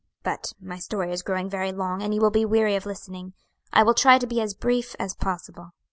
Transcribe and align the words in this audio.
But 0.23 0.53
my 0.59 0.79
story 0.79 1.11
is 1.11 1.21
growing 1.21 1.47
very 1.47 1.71
long, 1.71 2.01
and 2.01 2.11
you 2.11 2.21
will 2.21 2.31
be 2.31 2.43
weary 2.43 2.75
of 2.75 2.87
listening. 2.87 3.33
I 3.71 3.83
will 3.83 3.93
try 3.93 4.17
to 4.17 4.25
be 4.25 4.41
as 4.41 4.55
brief 4.55 4.95
as 4.97 5.13
possible. 5.13 5.73